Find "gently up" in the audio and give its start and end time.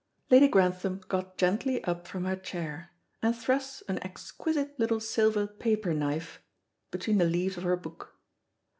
1.37-2.07